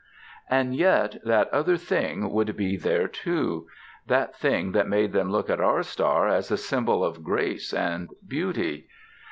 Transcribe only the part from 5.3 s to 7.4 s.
look at our star as a symbol of